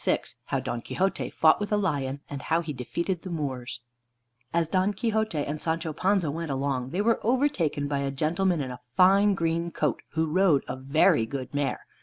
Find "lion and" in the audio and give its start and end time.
1.77-2.41